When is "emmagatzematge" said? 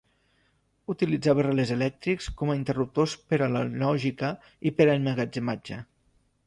5.03-5.81